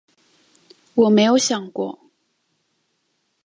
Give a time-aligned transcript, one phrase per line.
[0.95, 1.99] 我没有想过